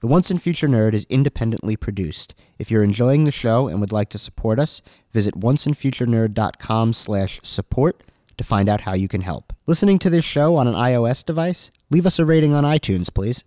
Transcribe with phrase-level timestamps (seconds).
[0.00, 2.34] The Once and Future Nerd is independently produced.
[2.58, 4.80] If you're enjoying the show and would like to support us,
[5.12, 8.02] visit onceandfuturenerd.com slash support
[8.38, 9.52] to find out how you can help.
[9.66, 11.70] Listening to this show on an iOS device?
[11.90, 13.44] Leave us a rating on iTunes, please.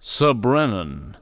[0.00, 1.16] Sir Brennan,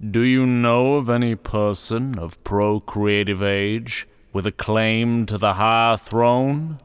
[0.00, 5.94] do you know of any person of procreative age with a claim to the high
[5.94, 6.78] throne?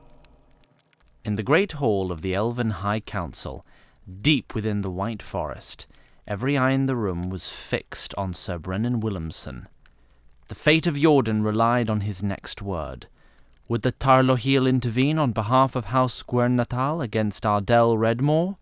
[1.24, 3.66] In the great hall of the Elven High Council,
[4.22, 5.88] deep within the White Forest,
[6.28, 9.68] every eye in the room was fixed on Sir Brennan Williamson.
[10.48, 13.08] The fate of Eordan relied on his next word.
[13.68, 18.58] Would the Th'ar lo-Hyyl intervene on behalf of House Guernatal against Ardell Redmore?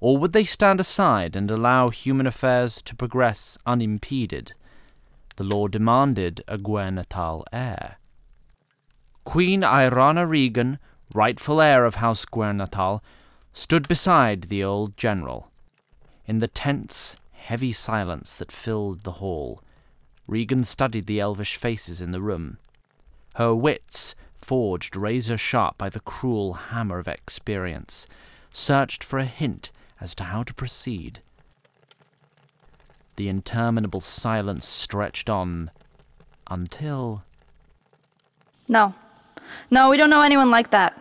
[0.00, 4.54] Or would they stand aside and allow human affairs to progress unimpeded?
[5.36, 7.96] The law demanded a Guernatal heir.
[9.24, 10.78] Queen Irana Regan,
[11.14, 13.02] rightful heir of House Guernatal,
[13.52, 15.50] stood beside the old general.
[16.28, 19.62] In the tense, heavy silence that filled the hall,
[20.26, 22.58] Regan studied the elvish faces in the room.
[23.36, 28.06] Her wits, forged razor sharp by the cruel hammer of experience,
[28.52, 29.70] searched for a hint
[30.02, 31.20] as to how to proceed.
[33.16, 35.70] The interminable silence stretched on
[36.50, 37.24] until.
[38.68, 38.94] No.
[39.70, 40.94] No, we don't know anyone like that.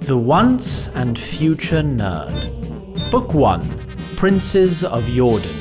[0.00, 3.10] The Once and Future Nerd.
[3.10, 3.60] Book 1
[4.16, 5.54] Princes of Eordan.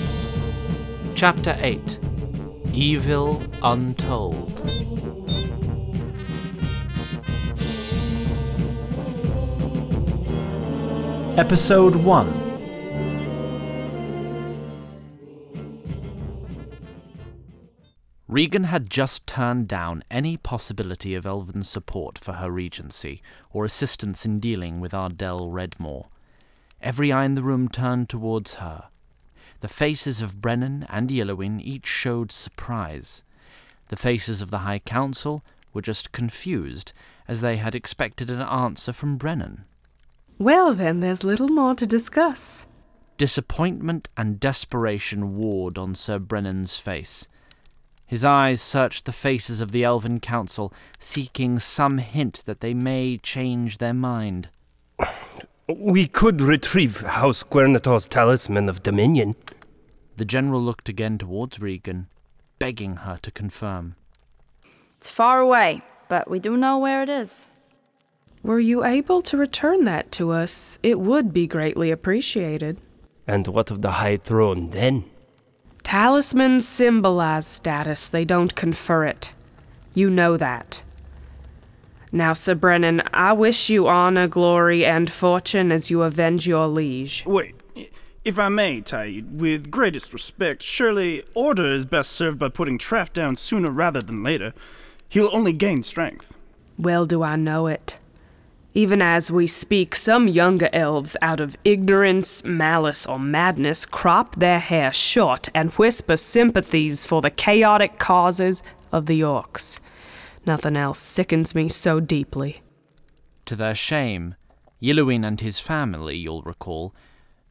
[1.16, 2.00] Chapter 8
[2.74, 4.62] Evil Untold.
[11.38, 12.41] Episode 1
[18.32, 24.26] Regan had just turned down any possibility of Elven support for her regency or assistance
[24.26, 26.06] in dealing with Ardell Redmore.
[26.82, 28.86] Every eye in the room turned towards her.
[29.60, 33.22] The faces of Brennan and Yllowyyn each showed surprise.
[33.89, 36.94] The faces of the High Council were just confused,
[37.28, 39.66] as they had expected an answer from Brennan.
[40.39, 42.66] Well, then, there's little more to discuss.
[43.17, 47.28] Disappointment and desperation warred on Sir Brennan's face.
[48.11, 53.17] His eyes searched the faces of the Elven Council, seeking some hint that they may
[53.17, 54.49] change their mind.
[55.70, 59.38] We could retrieve House Guernatal's talisman of dominion.
[60.17, 62.08] The general looked again towards Regan,
[62.60, 63.95] begging her to confirm.
[64.98, 65.80] It's far away,
[66.10, 67.48] but we do know where it is.
[68.43, 72.78] Were you able to return that to us, it would be greatly appreciated.
[73.26, 75.05] And what of the High Throne then?
[75.92, 79.34] Talismans symbolize status, they don't confer it.
[79.94, 80.82] You know that.
[82.14, 87.26] Now, Sir Brennan, I wish you honor, glory, and fortune as you avenge your liege.
[87.26, 87.56] Wait,
[88.24, 93.12] if I may, Taid, with greatest respect, surely order is best served by putting Traff
[93.12, 94.54] down sooner rather than later.
[95.10, 96.34] He'll only gain strength.
[96.78, 98.00] Well do I know it.
[98.73, 104.59] Even as we speak, some younger elves, out of ignorance, malice, or madness, crop their
[104.59, 109.81] hair short and whisper sympathies for the chaotic causes of the orcs.
[110.45, 112.61] Nothing else sickens me so deeply.
[113.45, 114.36] To their shame,
[114.81, 116.95] Yllowyyn and his family, you'll recall,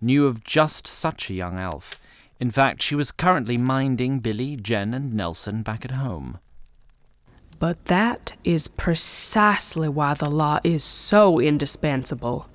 [0.00, 2.00] knew of just such a young elf.
[2.38, 6.38] In fact, she was currently minding Billy, Jen, and Nelson back at home.
[7.60, 12.46] But that is precisely why the law is so indispensable.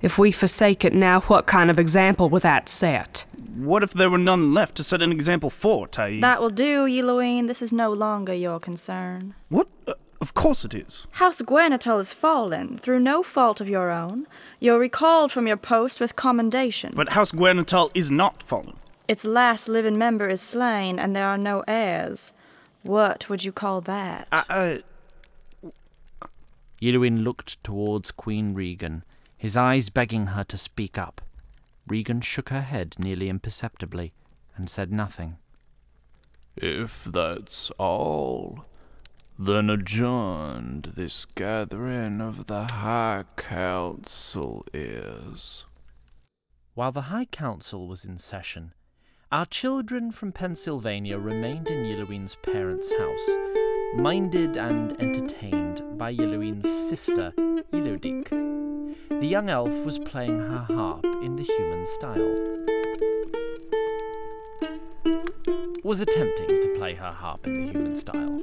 [0.00, 3.26] If we forsake it now, what kind of example will that set?
[3.54, 6.22] What if there were none left to set an example for, Taid?
[6.22, 7.46] That will do, Yllowyyn.
[7.46, 9.34] This is no longer your concern.
[9.50, 9.68] What?
[9.86, 11.06] Uh, of course it is.
[11.12, 14.26] House Guernatal has fallen, through no fault of your own.
[14.60, 16.92] You're recalled from your post with commendation.
[16.96, 18.76] But House Guernatal is not fallen.
[19.08, 22.32] Its last living member is slain, and there are no heirs.
[22.82, 24.28] What would you call that?
[24.30, 24.82] Uh, uh, I,
[26.22, 26.26] I,
[26.80, 29.04] Yllowyyn looked towards Queen Regan,
[29.36, 31.20] his eyes begging her to speak up.
[31.86, 34.12] Regan shook her head nearly imperceptibly
[34.56, 35.38] and said nothing.
[36.56, 38.64] If that's all,
[39.38, 45.64] then adjourned this gathering of the High Council is.
[46.74, 48.72] While the High Council was in session,
[49.30, 53.28] our children from Pennsylvania remained in Yllowyyn's parents' house,
[53.94, 57.32] minded and entertained by Yllowyyn's sister,
[57.72, 58.30] Yellowdick.
[58.30, 62.58] The young elf was playing her harp in the human style.
[65.84, 68.42] was attempting to play her harp in the human style.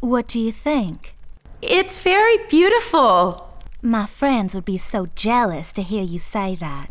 [0.00, 1.16] What do you think?
[1.62, 3.45] It's very beautiful.
[3.86, 6.90] My friends would be so jealous to hear you say that.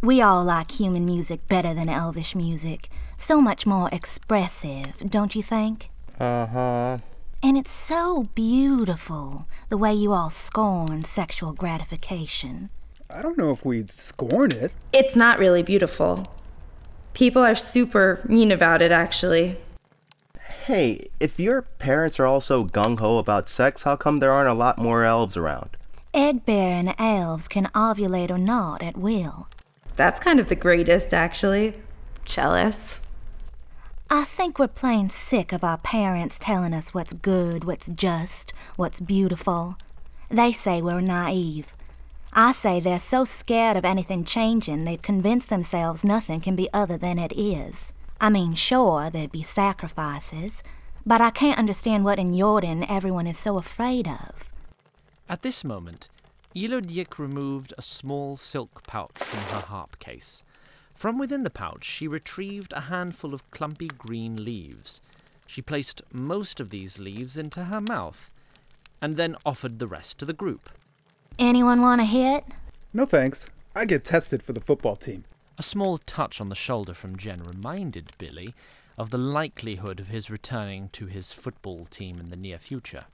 [0.00, 2.88] We all like human music better than elvish music.
[3.16, 5.90] So much more expressive, don't you think?
[6.18, 6.98] Uh huh.
[7.40, 12.70] And it's so beautiful, the way you all scorn sexual gratification.
[13.08, 14.72] I don't know if we'd scorn it.
[14.92, 16.26] It's not really beautiful.
[17.14, 19.56] People are super mean about it, actually.
[20.64, 24.48] Hey, if your parents are all so gung ho about sex, how come there aren't
[24.48, 25.76] a lot more elves around?
[26.14, 29.48] Egg bearing elves can ovulate or not at will.
[29.96, 31.80] That's kind of the greatest, actually.
[32.26, 33.00] Jealous.
[34.10, 39.00] I think we're plain sick of our parents telling us what's good, what's just, what's
[39.00, 39.78] beautiful.
[40.28, 41.72] They say we're naive.
[42.34, 46.98] I say they're so scared of anything changing they've convinced themselves nothing can be other
[46.98, 47.94] than it is.
[48.20, 50.62] I mean, sure, there'd be sacrifices,
[51.06, 54.51] but I can't understand what in Eordan everyone is so afraid of.
[55.32, 56.10] At this moment,
[56.54, 60.44] Yilodiek removed a small silk pouch from her harp case.
[60.94, 65.00] From within the pouch, she retrieved a handful of clumpy green leaves.
[65.46, 68.30] She placed most of these leaves into her mouth,
[69.00, 70.68] and then offered the rest to the group.
[71.38, 72.44] Anyone want a hit?
[72.92, 73.46] No thanks.
[73.74, 75.24] I get tested for the football team.
[75.56, 78.52] A small touch on the shoulder from Jen reminded Billy
[78.98, 83.04] of the likelihood of his returning to his football team in the near future.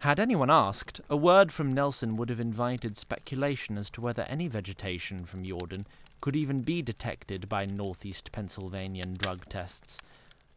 [0.00, 4.46] Had anyone asked, a word from Nelson would have invited speculation as to whether any
[4.46, 5.86] vegetation from Eordan
[6.20, 9.98] could even be detected by northeast Pennsylvanian drug tests,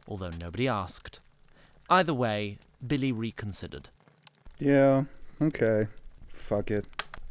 [0.07, 1.19] although nobody asked.
[1.89, 3.89] Either way, Billy reconsidered.
[4.59, 5.05] Yeah,
[5.41, 5.87] okay.
[6.27, 6.85] Fuck it.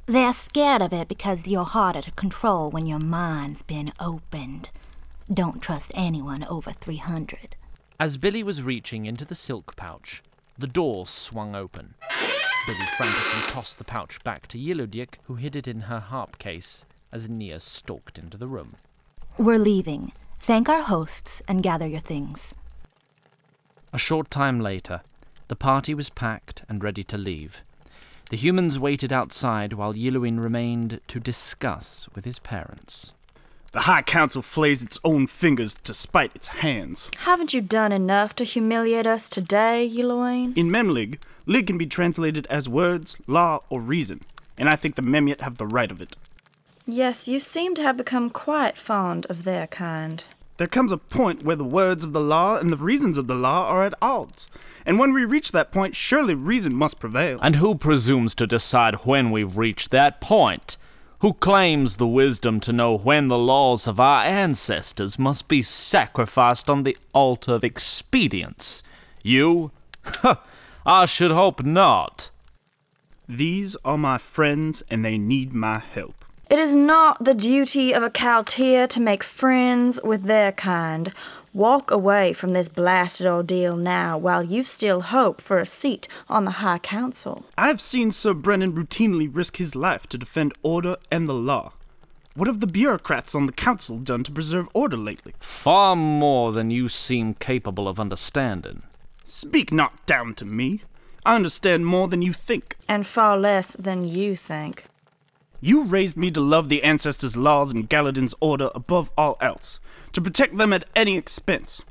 [0.06, 4.70] They're scared of it because you're harder to control when your mind's been opened.
[5.32, 7.56] Don't trust anyone over 300.
[8.00, 10.22] As Billy was reaching into the silk pouch,
[10.58, 11.94] the door swung open.
[12.66, 16.84] Billy frantically tossed the pouch back to Yilodiek, who hid it in her harp case
[17.12, 18.74] as Aeneas stalked into the room.
[19.38, 20.12] We're leaving.
[20.40, 22.54] Thank our hosts and gather your things.
[23.92, 25.00] A short time later,
[25.48, 27.62] the party was packed and ready to leave.
[28.28, 33.12] The humans waited outside while Yllowyyn remained to discuss with his parents.
[33.72, 37.10] The High Council flays its own fingers to spite its hands.
[37.18, 40.56] Haven't you done enough to humiliate us today, Eloine?
[40.56, 44.22] In Memlig, Lig can be translated as words, law, or reason,
[44.56, 46.16] and I think the Memyet have the right of it.
[46.86, 50.24] Yes, you seem to have become quite fond of their kind.
[50.56, 53.34] There comes a point where the words of the law and the reasons of the
[53.34, 54.48] law are at odds.
[54.86, 57.38] And when we reach that point, surely reason must prevail.
[57.42, 60.78] And who presumes to decide when we've reached that point?
[61.20, 66.70] Who claims the wisdom to know when the laws of our ancestors must be sacrificed
[66.70, 68.84] on the altar of expedience?
[69.24, 69.72] You?
[70.86, 72.30] I should hope not.
[73.28, 76.24] These are my friends, and they need my help.
[76.48, 81.12] It is not the duty of a Kaltir to make friends with their kind.
[81.54, 86.44] Walk away from this blasted ordeal now while you've still hope for a seat on
[86.44, 87.46] the High Council.
[87.56, 91.72] I've seen Sir Brennan routinely risk his life to defend order and the law.
[92.34, 95.34] What have the bureaucrats on the council done to preserve order lately?
[95.40, 98.82] Far more than you seem capable of understanding.
[99.24, 100.82] Speak not down to me.
[101.24, 102.76] I understand more than you think.
[102.86, 104.84] And far less than you think.
[105.60, 109.80] You raised me to love the ancestors' laws and Galadin's order above all else,
[110.12, 111.82] to protect them at any expense.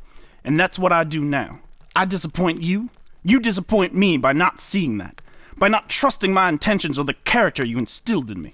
[0.43, 1.59] And that's what I do now.
[1.95, 2.89] I disappoint you.
[3.23, 5.21] You disappoint me by not seeing that,
[5.57, 8.53] by not trusting my intentions or the character you instilled in me.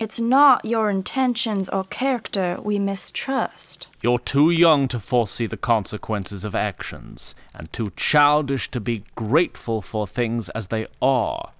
[0.00, 3.86] It's not your intentions or character we mistrust.
[4.02, 9.80] You're too young to foresee the consequences of actions, and too childish to be grateful
[9.80, 11.52] for things as they are.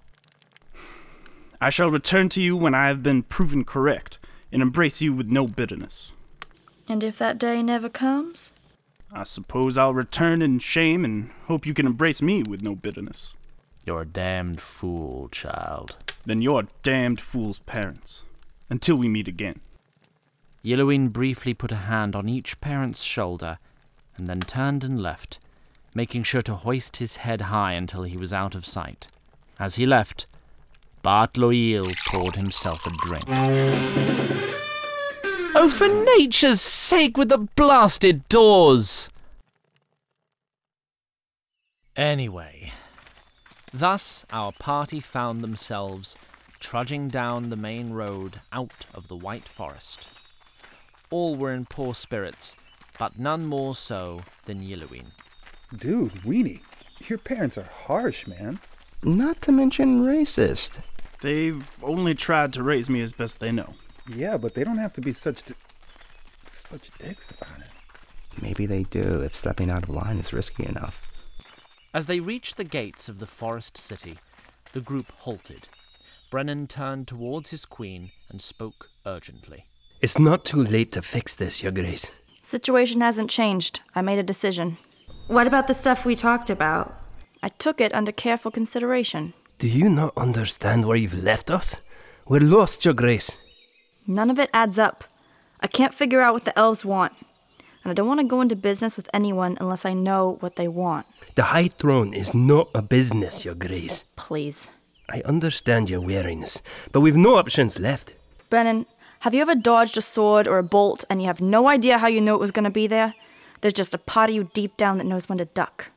[1.61, 4.19] I shall return to you when I have been proven correct,
[4.51, 6.11] and embrace you with no bitterness.
[6.89, 8.53] And if that day never comes?
[9.13, 13.35] I suppose I'll return in shame and hope you can embrace me with no bitterness.
[13.87, 15.97] You're a damned fool, child.
[16.25, 18.25] Then you're a damned fool's parents.
[18.69, 19.61] Until we meet again.
[20.65, 23.59] Yllowyyn briefly put a hand on each parent's shoulder
[24.17, 25.39] and then turned and left,
[25.95, 29.07] making sure to hoist his head high until he was out of sight.
[29.59, 30.27] As he left,
[31.03, 34.64] Bart Loyal poured himself a drink.
[35.57, 39.09] Oh, for nature's sake, with the blasted doors!
[41.97, 42.73] Anyway,
[43.73, 46.17] thus our party found themselves
[46.59, 50.09] trudging down the main road out of the White Forest.
[51.11, 52.57] All were in poor spirits,
[52.99, 55.13] but none more so than Yllowyyn.
[55.77, 56.63] Dude, Weenie,
[57.09, 58.59] your parents are harsh, man.
[59.05, 60.81] Not to mention racist.
[61.21, 63.75] They've only tried to raise me as best they know.
[64.09, 65.55] Yeah, but they don't have to be such di-
[66.47, 68.43] such dicks about it.
[68.43, 71.03] Maybe they do if stepping out of line is risky enough.
[71.93, 74.19] As they reached the gates of the forest city,
[74.73, 75.69] the group halted.
[76.31, 79.67] Brennan turned towards his queen and spoke urgently.
[80.01, 82.11] It's not too late to fix this, Your Grace.
[82.43, 83.81] Situation hasn't changed.
[83.95, 84.77] I made a decision.
[85.29, 86.95] What about the stuff we talked about?
[87.43, 89.33] I took it under careful consideration.
[89.59, 91.81] Do you not understand where you've left us?
[92.27, 93.39] We're lost, Your Grace.
[94.07, 95.05] None of it adds up.
[95.61, 97.13] I can't figure out what the elves want.
[97.83, 100.69] And I don't want to go into business with anyone unless I know what they
[100.69, 101.07] want.
[101.35, 104.05] The High Throne is not a business, Your Grace.
[104.17, 104.71] Please.
[105.11, 108.15] I understand your wariness, but we've no options left.
[108.49, 108.87] Brennan,
[109.21, 112.07] have you ever dodged a sword or a bolt and you have no idea how
[112.07, 113.15] you knew it was going to be there?
[113.61, 115.91] There's just a part of you deep down that knows when to duck.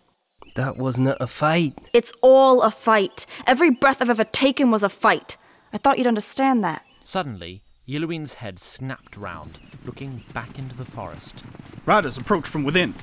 [0.56, 1.78] That wasn't a fight.
[1.94, 3.26] It's all a fight.
[3.46, 5.38] Every breath I've ever taken was a fight.
[5.72, 6.84] I thought you'd understand that.
[7.04, 11.44] Suddenly, Yllowyyn's head snapped round, looking back into the forest.
[11.86, 12.96] Riders approach from within.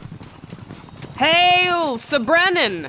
[1.16, 2.88] Hail, Sir Brennan!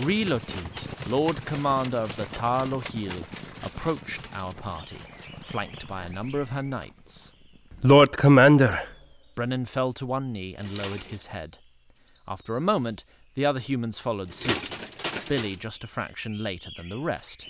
[0.00, 3.24] Ry-y lo-Th'yyt, Lord Commander of the Th'ar lo-Hyyl,
[3.66, 4.96] approached our party,
[5.42, 7.32] flanked by a number of her knights.
[7.82, 8.80] Lord Commander.
[9.34, 11.58] Brennan fell to one knee and lowered his head.
[12.26, 16.98] After a moment, the other humans followed suit, Billy just a fraction later than the
[16.98, 17.46] rest.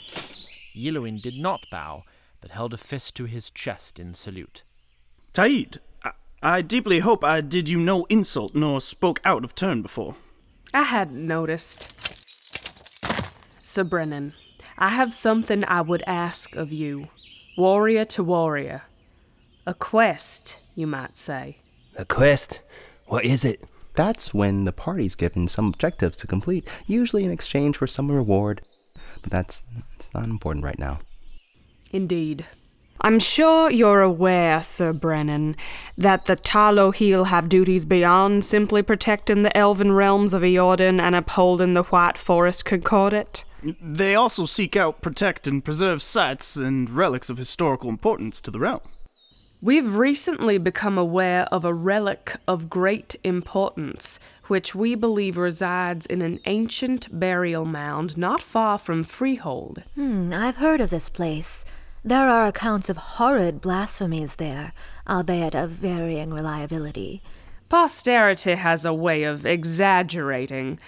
[0.74, 2.02] Yllowyyn did not bow,
[2.40, 4.62] but held a fist to his chest in salute.
[5.32, 6.12] Taid, I,
[6.42, 10.16] I deeply hope I did you no insult nor spoke out of turn before.
[10.72, 11.92] I hadn't noticed.
[13.62, 14.34] Sir Brennan,
[14.78, 17.08] I have something I would ask of you,
[17.56, 18.82] warrior to warrior.
[19.66, 21.58] A quest, you might say.
[21.96, 22.60] A quest?
[23.06, 23.64] What is it?
[23.94, 28.60] That's when the party's given some objectives to complete, usually in exchange for some reward.
[29.22, 29.64] But that's
[29.96, 31.00] it's not important right now.
[31.92, 32.46] Indeed.
[33.00, 35.56] I'm sure you're aware, Sir Brennan,
[35.98, 41.14] that the Th'ar lo-Hyyl have duties beyond simply protecting the elven realms of Eordan and
[41.14, 43.44] upholding the White Forest Concordat.
[43.80, 48.60] They also seek out, protect, and preserve sites and relics of historical importance to the
[48.60, 48.80] realm.
[49.62, 56.22] We've recently become aware of a relic of great importance, which we believe resides in
[56.22, 59.82] an ancient burial mound not far from Freehold.
[59.94, 61.64] Hmm, I've heard of this place.
[62.04, 64.72] There are accounts of horrid blasphemies there,
[65.08, 67.22] albeit of varying reliability.
[67.68, 70.78] Posterity has a way of exaggerating,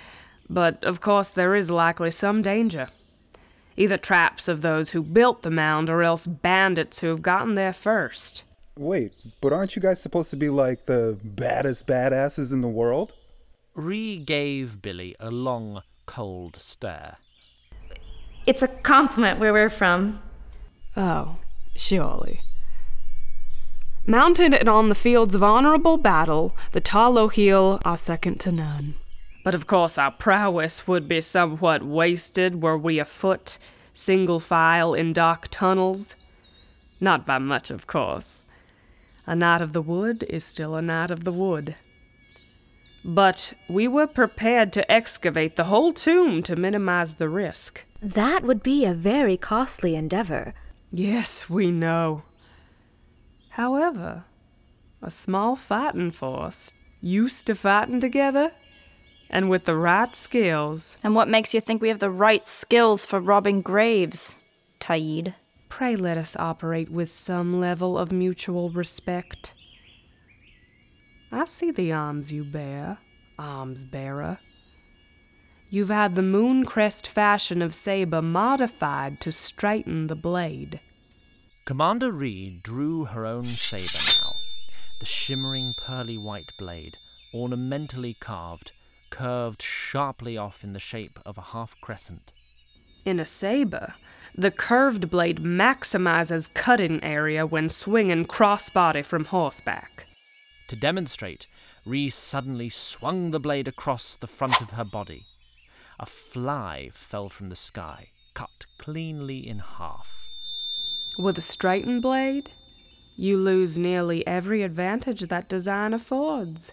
[0.48, 2.88] but of course there is likely some danger.
[3.76, 7.72] Either traps of those who built the mound or else bandits who have gotten there
[7.72, 8.44] first.
[8.76, 13.12] Wait, but aren't you guys supposed to be like the baddest badasses in the world?
[13.78, 17.18] Ree gave Billy a long, cold stare.
[18.44, 20.20] It's a compliment where we're from.
[20.96, 21.36] Oh,
[21.76, 22.40] surely.
[24.04, 28.94] Mounted and on the fields of honorable battle, the Th'ar lo-Hyyl are second to none.
[29.44, 33.58] But of course, our prowess would be somewhat wasted were we afoot,
[33.92, 36.16] single file in dark tunnels.
[37.00, 38.44] Not by much, of course.
[39.24, 41.76] A knight of the wood is still a knight of the wood.
[43.04, 47.84] But we were prepared to excavate the whole tomb to minimize the risk.
[48.02, 50.54] That would be a very costly endeavor.
[50.90, 52.22] Yes, we know.
[53.50, 54.24] However,
[55.02, 58.52] a small fighting force, used to fighting together,
[59.30, 60.96] and with the right skills.
[61.02, 64.36] And what makes you think we have the right skills for robbing graves,
[64.80, 65.34] Taid?
[65.68, 69.52] Pray let us operate with some level of mutual respect.
[71.30, 72.98] I see the arms you bear,
[73.38, 74.38] arms bearer.
[75.70, 80.80] You've had the moon crest fashion of saber modified to straighten the blade.
[81.66, 83.84] Commander Reed drew her own saber
[84.22, 84.32] now,
[85.00, 86.96] the shimmering pearly white blade,
[87.34, 88.72] ornamentally carved,
[89.10, 92.32] curved sharply off in the shape of a half crescent.
[93.04, 93.94] In a saber,
[94.34, 100.07] the curved blade maximizes cutting area when swinging crossbody from horseback.
[100.68, 101.46] To demonstrate,
[101.86, 105.24] Ree suddenly swung the blade across the front of her body.
[105.98, 110.28] A fly fell from the sky, cut cleanly in half.
[111.18, 112.50] With a straightened blade,
[113.16, 116.72] you lose nearly every advantage that design affords,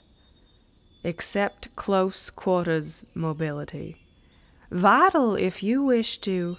[1.03, 3.97] except close quarters mobility.
[4.69, 6.57] Vital if you wish to,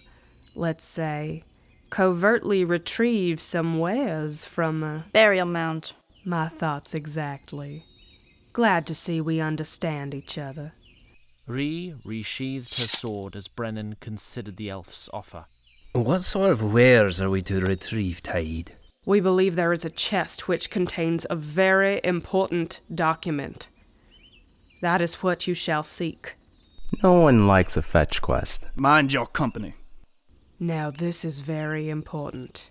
[0.54, 1.42] let's say,
[1.90, 5.92] covertly retrieve some wares from a burial mound.
[6.28, 7.84] My thoughts exactly.
[8.52, 10.72] Glad to see we understand each other.
[11.46, 15.44] Ree resheathed her sword as Brennan considered the elf's offer.
[15.92, 18.72] What sort of wares are we to retrieve, Taid?
[19.04, 23.68] We believe there is a chest which contains a very important document.
[24.82, 26.34] That is what you shall seek.
[27.04, 28.66] No one likes a fetch quest.
[28.74, 29.74] Mind your company.
[30.58, 32.68] Now, this is very important.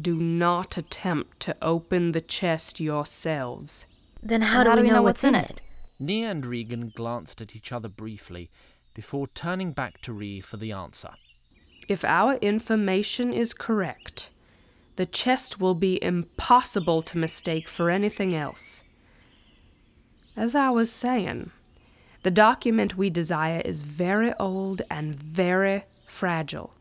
[0.00, 3.86] Do not attempt to open the chest yourselves.
[4.22, 5.60] Then how, do, we know, what's in it?
[5.98, 8.50] Nia and Regan glanced at each other briefly
[8.94, 11.10] before turning back to Ree for the answer.
[11.88, 14.30] If our information is correct,
[14.96, 18.82] the chest will be impossible to mistake for anything else.
[20.36, 21.50] As I was saying,
[22.22, 26.74] the document we desire is very old and very fragile.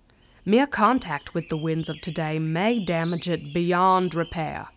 [0.49, 4.69] Mere contact with the winds of today may damage it beyond repair.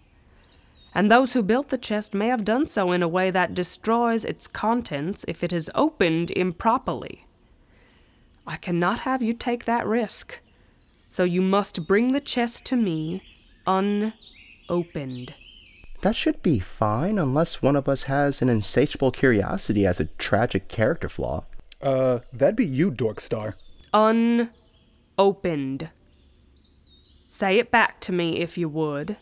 [0.94, 4.22] And those who built the chest may have done so in a way that destroys
[4.26, 7.24] its contents if it is opened improperly.
[8.46, 10.40] I cannot have you take that risk.
[11.08, 13.22] So you must bring the chest to me
[13.66, 15.32] unopened.
[16.02, 20.68] That should be fine unless one of us has an insatiable curiosity as a tragic
[20.68, 21.44] character flaw.
[21.80, 23.54] Uh, that'd be you, Dorkstar.
[23.94, 24.50] Unopened.
[27.26, 29.16] Say it back to me if you would.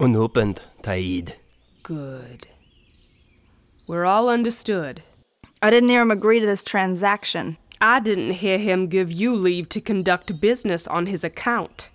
[0.00, 1.36] Unopened, Taid.
[1.82, 2.48] Good.
[3.88, 5.02] We're all understood.
[5.62, 7.56] I didn't hear him agree to this transaction.
[7.80, 11.90] I didn't hear him give you leave to conduct business on his account.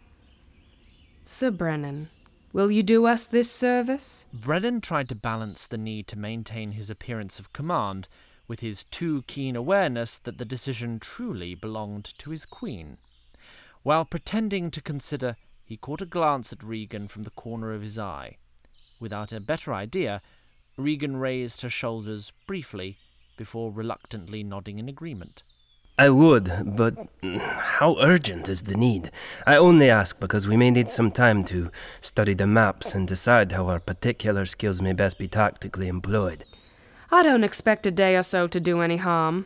[1.26, 2.10] Sir Brennan,
[2.52, 4.26] will you do us this service?
[4.34, 8.08] Brennan tried to balance the need to maintain his appearance of command
[8.48, 12.98] with his too keen awareness that the decision truly belonged to his queen.
[13.84, 15.36] While pretending to consider,
[15.66, 18.38] he caught a glance at Regan from the corner of his eye.
[19.00, 20.22] Without a better idea,
[20.78, 22.98] Regan raised her shoulders briefly
[23.38, 25.44] before reluctantly nodding in agreement.
[26.00, 29.12] I would, but how urgent is the need?
[29.46, 31.70] I only ask because we may need some time to
[32.02, 36.46] study the maps and decide how our particular skills may best be tactically employed.
[37.12, 39.46] I don't expect a day or so to do any harm.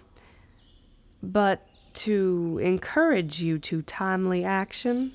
[1.22, 5.14] But to encourage you to timely action,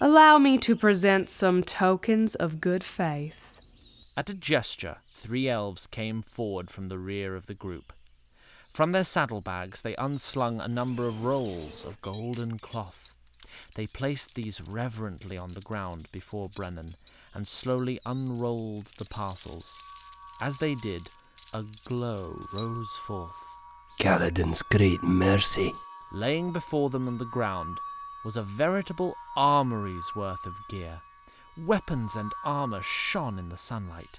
[0.00, 3.52] allow me to present some tokens of good faith.
[4.16, 7.92] At a gesture, three elves came forward from the rear of the group.
[8.72, 13.12] From their saddlebags, they unslung a number of rolls of golden cloth.
[13.74, 16.94] They placed these reverently on the ground before Brennan
[17.34, 19.76] and slowly unrolled the parcels.
[20.40, 21.02] As they did,
[21.52, 23.32] a glow rose forth.
[23.98, 25.72] Kaladin's great mercy.
[26.12, 27.80] Laying before them on the ground
[28.24, 31.00] was a veritable armory's worth of gear.
[31.56, 34.18] Weapons and armor shone in the sunlight.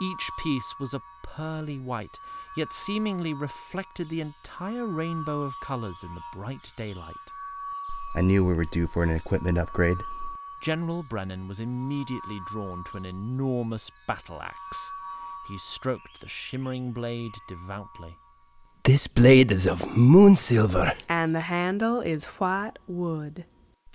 [0.00, 2.18] Each piece was a pearly white,
[2.56, 7.14] yet seemingly reflected the entire rainbow of colors in the bright daylight.
[8.14, 9.98] I knew we were due for an equipment upgrade.
[10.60, 14.90] General Brennan was immediately drawn to an enormous battle axe.
[15.48, 18.16] He stroked the shimmering blade devoutly.
[18.90, 20.94] This blade is of moon silver.
[21.08, 23.44] And the handle is white wood.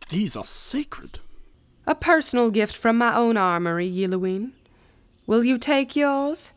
[0.08, 1.19] These are sacred.
[1.86, 4.53] A personal gift from my own armory, Yllowyyn.
[5.27, 6.53] Will you take yours?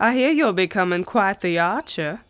[0.00, 2.22] I hear you're becoming quite the archer.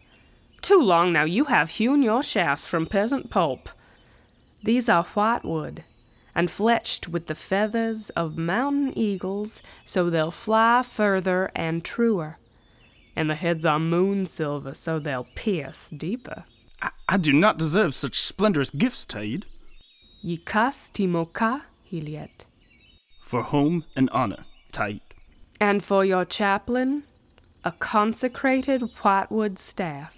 [0.61, 3.71] Too long now you have hewn your shafts from peasant pulp.
[4.63, 5.83] These are white wood,
[6.35, 12.37] and fletched with the feathers of mountain eagles so they'll fly further and truer.
[13.19, 16.45] And the heads are moon silver so they'll pierce deeper.
[16.81, 19.43] I, I do not deserve such splendorous gifts, Taid.
[20.25, 22.47] Yikas Timoka Hiliet.
[23.25, 25.01] For home and honor, Taid.
[25.61, 27.03] And for your chaplain,
[27.65, 30.17] a consecrated whitewood staff.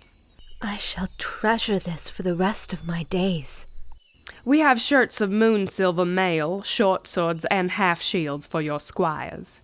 [0.60, 3.66] I shall treasure this for the rest of my days.
[4.44, 9.62] We have shirts of moon silver mail, short swords, and half shields for your squires.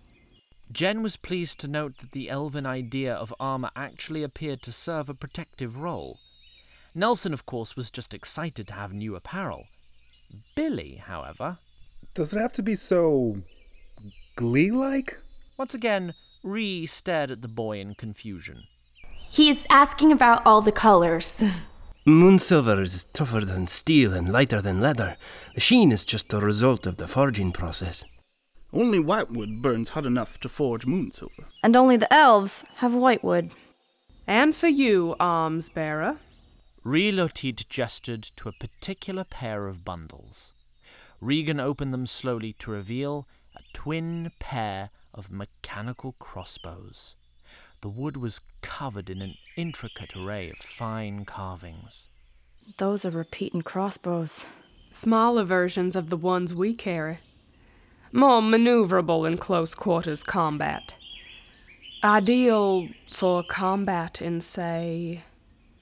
[0.77, 5.09] Jen was pleased to note that the elven idea of armor actually appeared to serve
[5.09, 6.19] a protective role.
[6.93, 9.63] Nelson, of course, was just excited to have new apparel.
[10.53, 11.57] Billy, however.
[12.13, 13.41] Does it have to be so.
[14.35, 15.19] glee like?
[15.57, 16.13] Once again,
[16.43, 18.65] Ree stared at the boy in confusion.
[19.31, 21.43] He's asking about all the colors.
[22.05, 25.17] Moon silver is tougher than steel and lighter than leather.
[25.55, 28.05] The sheen is just a result of the forging process.
[28.73, 31.47] Only whitewood burns hot enough to forge moon silver.
[31.63, 33.51] And only the elves have whitewood.
[34.27, 36.17] And for you, arms bearer.
[36.83, 40.53] Ry-y lo-Th'yyt gestured to a particular pair of bundles.
[41.21, 47.15] Regan opened them slowly to reveal a twin pair of mechanical crossbows.
[47.81, 52.07] The wood was covered in an intricate array of fine carvings.
[52.77, 54.45] Those are repeating crossbows.
[54.91, 57.17] Smaller versions of the ones we carry.
[58.11, 60.95] More maneuverable in close quarters combat.
[62.03, 65.23] Ideal for combat in, say,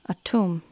[0.07, 0.63] a tomb.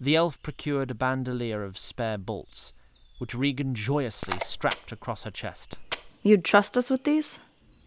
[0.00, 2.72] The elf procured a bandolier of spare bolts,
[3.18, 5.76] which Regan joyously strapped across her chest.
[6.22, 7.40] You'd trust us with these?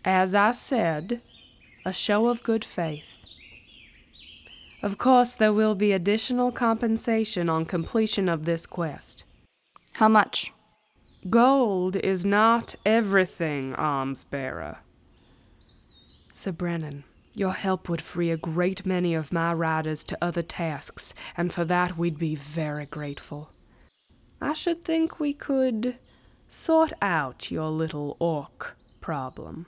[0.05, 1.21] As I said,
[1.85, 3.19] a show of good faith.
[4.81, 9.23] Of course, there will be additional compensation on completion of this quest.
[9.93, 10.51] How much?
[11.29, 14.79] Gold is not everything, alms bearer.
[16.33, 21.13] Sir Brennan, your help would free a great many of my riders to other tasks,
[21.37, 23.51] and for that we'd be very grateful.
[24.41, 25.97] I should think we could
[26.49, 29.67] sort out your little orc problem.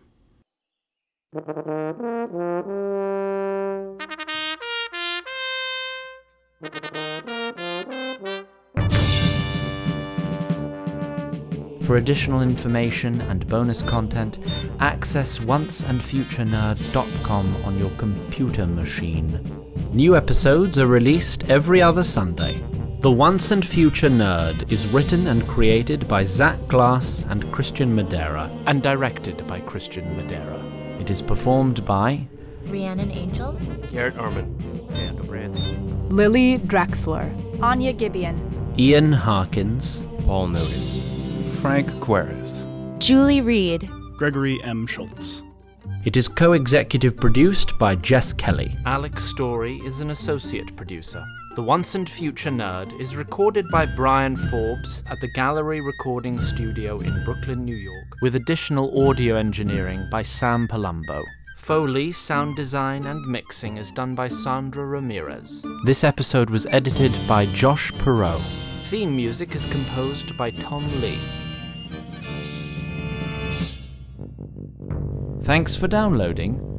[11.86, 14.40] For additional information and bonus content,
[14.80, 19.40] access onceandfuturenerd.com on your computer machine.
[19.94, 22.60] New episodes are released every other Sunday.
[23.02, 28.50] The Once and Future Nerd is written and created by Zach Glass and Christian Madera,
[28.66, 30.60] and directed by Christian Madera.
[31.00, 32.28] It is performed by
[32.64, 33.54] Rhiannon Angel,
[33.92, 34.58] Garrett Armin,
[34.96, 41.05] Dan Dobranski, Lily Drexler, Anya Gibeon, Ian Harkins, Paul Notice,
[41.66, 42.64] Frank Quares,
[43.00, 44.86] Julie Reed, Gregory M.
[44.86, 45.42] Schultz.
[46.04, 48.78] It is co executive produced by Jess Kelly.
[48.86, 51.26] Alex Story is an associate producer.
[51.56, 57.00] The Once and Future Nerd is recorded by Brian Forbes at the Gallery Recording Studio
[57.00, 61.24] in Brooklyn, New York, with additional audio engineering by Sam Palumbo.
[61.58, 65.66] Foley, sound design, and mixing is done by Sandra Ramirez.
[65.84, 68.40] This episode was edited by Josh Perot.
[68.92, 71.18] Theme music is composed by Tom Lee.
[75.46, 76.75] Thanks for downloading.